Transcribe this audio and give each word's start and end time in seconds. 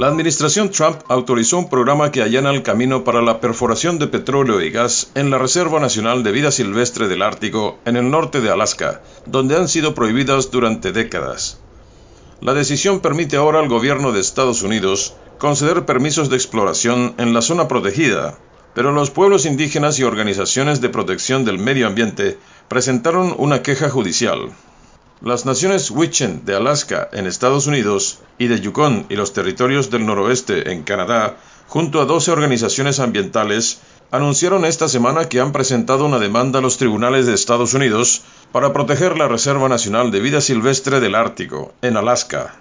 La 0.00 0.06
administración 0.06 0.70
Trump 0.70 1.02
autorizó 1.08 1.58
un 1.58 1.68
programa 1.68 2.10
que 2.10 2.22
allana 2.22 2.48
el 2.48 2.62
camino 2.62 3.04
para 3.04 3.20
la 3.20 3.38
perforación 3.38 3.98
de 3.98 4.06
petróleo 4.06 4.62
y 4.62 4.70
gas 4.70 5.10
en 5.14 5.28
la 5.28 5.36
Reserva 5.36 5.78
Nacional 5.78 6.22
de 6.22 6.32
Vida 6.32 6.50
Silvestre 6.50 7.06
del 7.06 7.20
Ártico, 7.20 7.78
en 7.84 7.96
el 7.96 8.10
norte 8.10 8.40
de 8.40 8.48
Alaska, 8.48 9.02
donde 9.26 9.56
han 9.56 9.68
sido 9.68 9.94
prohibidas 9.94 10.50
durante 10.50 10.92
décadas. 10.92 11.60
La 12.40 12.54
decisión 12.54 13.00
permite 13.00 13.36
ahora 13.36 13.60
al 13.60 13.68
gobierno 13.68 14.10
de 14.12 14.20
Estados 14.20 14.62
Unidos 14.62 15.16
conceder 15.36 15.84
permisos 15.84 16.30
de 16.30 16.36
exploración 16.36 17.14
en 17.18 17.34
la 17.34 17.42
zona 17.42 17.68
protegida, 17.68 18.38
pero 18.74 18.92
los 18.92 19.10
pueblos 19.10 19.44
indígenas 19.44 19.98
y 19.98 20.04
organizaciones 20.04 20.80
de 20.80 20.88
protección 20.88 21.44
del 21.44 21.58
medio 21.58 21.86
ambiente 21.86 22.38
presentaron 22.68 23.34
una 23.36 23.62
queja 23.62 23.90
judicial. 23.90 24.48
Las 25.22 25.44
naciones 25.44 25.90
Wichen 25.90 26.46
de 26.46 26.56
Alaska 26.56 27.10
en 27.12 27.26
Estados 27.26 27.66
Unidos 27.66 28.20
y 28.38 28.46
de 28.46 28.58
Yukon 28.58 29.04
y 29.10 29.16
los 29.16 29.34
territorios 29.34 29.90
del 29.90 30.06
noroeste 30.06 30.72
en 30.72 30.82
Canadá, 30.82 31.36
junto 31.68 32.00
a 32.00 32.06
12 32.06 32.30
organizaciones 32.30 33.00
ambientales, 33.00 33.80
anunciaron 34.10 34.64
esta 34.64 34.88
semana 34.88 35.28
que 35.28 35.38
han 35.38 35.52
presentado 35.52 36.06
una 36.06 36.18
demanda 36.18 36.60
a 36.60 36.62
los 36.62 36.78
tribunales 36.78 37.26
de 37.26 37.34
Estados 37.34 37.74
Unidos 37.74 38.22
para 38.50 38.72
proteger 38.72 39.18
la 39.18 39.28
Reserva 39.28 39.68
Nacional 39.68 40.10
de 40.10 40.20
Vida 40.20 40.40
Silvestre 40.40 41.00
del 41.00 41.14
Ártico, 41.14 41.74
en 41.82 41.98
Alaska. 41.98 42.54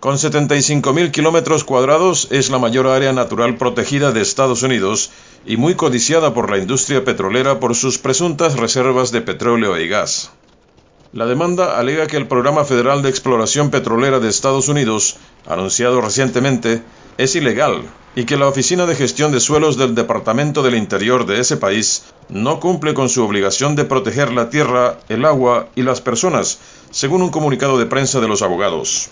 Con 0.00 0.16
75.000 0.16 1.12
kilómetros 1.12 1.62
cuadrados 1.62 2.26
es 2.32 2.50
la 2.50 2.58
mayor 2.58 2.88
área 2.88 3.12
natural 3.12 3.56
protegida 3.56 4.10
de 4.10 4.22
Estados 4.22 4.64
Unidos 4.64 5.12
y 5.46 5.56
muy 5.56 5.76
codiciada 5.76 6.34
por 6.34 6.50
la 6.50 6.58
industria 6.58 7.04
petrolera 7.04 7.60
por 7.60 7.76
sus 7.76 7.98
presuntas 7.98 8.56
reservas 8.56 9.12
de 9.12 9.20
petróleo 9.20 9.78
y 9.78 9.86
gas. 9.86 10.32
La 11.14 11.24
demanda 11.24 11.78
alega 11.78 12.06
que 12.06 12.18
el 12.18 12.28
Programa 12.28 12.66
Federal 12.66 13.00
de 13.00 13.08
Exploración 13.08 13.70
Petrolera 13.70 14.20
de 14.20 14.28
Estados 14.28 14.68
Unidos, 14.68 15.16
anunciado 15.46 16.02
recientemente, 16.02 16.82
es 17.16 17.34
ilegal 17.34 17.80
y 18.14 18.24
que 18.24 18.36
la 18.36 18.46
Oficina 18.46 18.84
de 18.84 18.94
Gestión 18.94 19.32
de 19.32 19.40
Suelos 19.40 19.78
del 19.78 19.94
Departamento 19.94 20.62
del 20.62 20.74
Interior 20.74 21.24
de 21.24 21.40
ese 21.40 21.56
país 21.56 22.04
no 22.28 22.60
cumple 22.60 22.92
con 22.92 23.08
su 23.08 23.24
obligación 23.24 23.74
de 23.74 23.86
proteger 23.86 24.32
la 24.32 24.50
tierra, 24.50 24.98
el 25.08 25.24
agua 25.24 25.68
y 25.74 25.82
las 25.82 26.02
personas, 26.02 26.58
según 26.90 27.22
un 27.22 27.30
comunicado 27.30 27.78
de 27.78 27.86
prensa 27.86 28.20
de 28.20 28.28
los 28.28 28.42
abogados. 28.42 29.08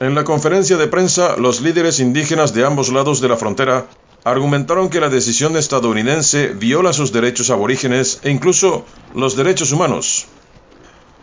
En 0.00 0.14
la 0.14 0.24
conferencia 0.24 0.78
de 0.78 0.86
prensa, 0.86 1.36
los 1.36 1.60
líderes 1.60 2.00
indígenas 2.00 2.54
de 2.54 2.64
ambos 2.64 2.90
lados 2.90 3.20
de 3.20 3.28
la 3.28 3.36
frontera 3.36 3.86
argumentaron 4.24 4.88
que 4.88 5.00
la 5.00 5.10
decisión 5.10 5.58
estadounidense 5.58 6.54
viola 6.54 6.94
sus 6.94 7.12
derechos 7.12 7.50
aborígenes 7.50 8.20
e 8.22 8.30
incluso 8.30 8.86
los 9.14 9.36
derechos 9.36 9.72
humanos. 9.72 10.26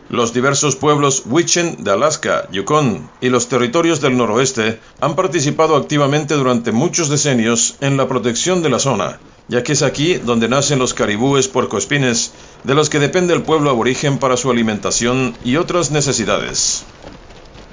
Los 0.08 0.32
diversos 0.32 0.76
pueblos 0.76 1.24
Wichen 1.26 1.82
de 1.82 1.90
Alaska, 1.90 2.46
Yukon 2.52 3.10
y 3.20 3.28
los 3.28 3.48
territorios 3.48 4.00
del 4.00 4.16
noroeste 4.16 4.78
han 5.00 5.16
participado 5.16 5.74
activamente 5.74 6.34
durante 6.34 6.70
muchos 6.70 7.08
decenios 7.08 7.76
en 7.80 7.96
la 7.96 8.06
protección 8.06 8.62
de 8.62 8.70
la 8.70 8.78
zona, 8.78 9.18
ya 9.48 9.64
que 9.64 9.72
es 9.72 9.82
aquí 9.82 10.14
donde 10.14 10.48
nacen 10.48 10.78
los 10.78 10.94
caribúes 10.94 11.48
porcoespines, 11.48 12.32
de 12.62 12.74
los 12.74 12.88
que 12.88 13.00
depende 13.00 13.34
el 13.34 13.42
pueblo 13.42 13.68
aborigen 13.68 14.18
para 14.18 14.36
su 14.36 14.48
alimentación 14.48 15.34
y 15.42 15.56
otras 15.56 15.90
necesidades. 15.90 16.84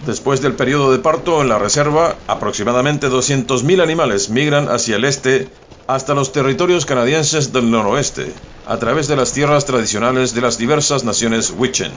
Después 0.04 0.42
del 0.42 0.56
periodo 0.56 0.92
de 0.92 1.00
parto 1.00 1.40
en 1.40 1.50
la 1.50 1.60
reserva, 1.60 2.18
aproximadamente 2.28 3.10
200.000 3.10 3.82
animales 3.82 4.32
migran 4.32 4.70
hacia 4.70 4.96
el 4.96 5.06
este 5.06 5.50
hasta 5.88 6.14
los 6.14 6.32
territorios 6.32 6.86
canadienses 6.86 7.52
del 7.52 7.70
noroeste, 7.70 8.34
a 8.66 8.78
través 8.78 9.08
de 9.08 9.16
las 9.16 9.34
tierras 9.34 9.66
tradicionales 9.66 10.34
de 10.34 10.42
las 10.42 10.58
diversas 10.58 11.04
naciones 11.04 11.52
Wichen. 11.58 11.92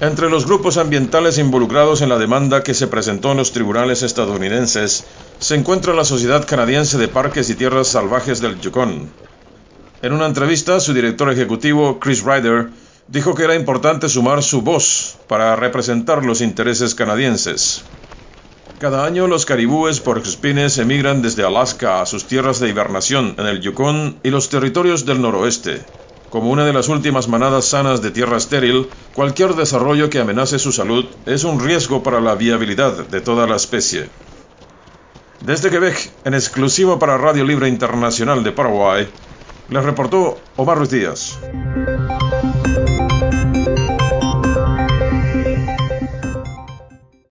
Entre 0.00 0.30
los 0.30 0.46
grupos 0.46 0.76
ambientales 0.76 1.38
involucrados 1.38 2.02
en 2.02 2.08
la 2.08 2.18
demanda 2.18 2.62
que 2.62 2.72
se 2.72 2.86
presentó 2.86 3.32
en 3.32 3.38
los 3.38 3.52
tribunales 3.52 4.02
estadounidenses 4.02 5.04
se 5.40 5.54
encuentra 5.56 5.92
la 5.92 6.04
Sociedad 6.04 6.46
Canadiense 6.46 6.98
de 6.98 7.08
Parques 7.08 7.50
y 7.50 7.56
Tierras 7.56 7.88
Salvajes 7.88 8.40
del 8.40 8.60
Yukon. 8.60 9.10
En 10.00 10.12
una 10.12 10.26
entrevista, 10.26 10.78
su 10.78 10.94
director 10.94 11.30
ejecutivo, 11.32 11.98
Chris 11.98 12.22
Ryder, 12.22 12.70
dijo 13.08 13.34
que 13.34 13.42
era 13.42 13.56
importante 13.56 14.08
sumar 14.08 14.42
su 14.44 14.62
voz 14.62 15.16
para 15.26 15.56
representar 15.56 16.24
los 16.24 16.40
intereses 16.40 16.94
canadienses. 16.94 17.84
Cada 18.78 19.04
año 19.04 19.26
los 19.26 19.44
caribúes 19.44 19.98
porcoespines 19.98 20.78
emigran 20.78 21.20
desde 21.20 21.42
Alaska 21.42 22.00
a 22.00 22.06
sus 22.06 22.28
tierras 22.28 22.60
de 22.60 22.68
hibernación 22.68 23.34
en 23.36 23.46
el 23.46 23.60
Yukon 23.60 24.20
y 24.22 24.30
los 24.30 24.50
territorios 24.50 25.04
del 25.04 25.20
noroeste. 25.20 25.84
Como 26.30 26.52
una 26.52 26.64
de 26.64 26.72
las 26.72 26.88
últimas 26.88 27.26
manadas 27.26 27.64
sanas 27.64 28.02
de 28.02 28.12
tierra 28.12 28.36
estéril, 28.36 28.88
cualquier 29.16 29.54
desarrollo 29.54 30.10
que 30.10 30.20
amenace 30.20 30.60
su 30.60 30.70
salud 30.70 31.06
es 31.26 31.42
un 31.42 31.58
riesgo 31.58 32.04
para 32.04 32.20
la 32.20 32.36
viabilidad 32.36 33.08
de 33.08 33.20
toda 33.20 33.48
la 33.48 33.56
especie. 33.56 34.10
Desde 35.40 35.70
Quebec, 35.70 36.12
en 36.24 36.34
exclusivo 36.34 37.00
para 37.00 37.18
Radio 37.18 37.44
Libre 37.44 37.68
Internacional 37.68 38.44
de 38.44 38.52
Paraguay, 38.52 39.08
les 39.70 39.84
reportó 39.84 40.38
Omar 40.54 40.78
Ruiz 40.78 40.90
Díaz. 40.90 41.38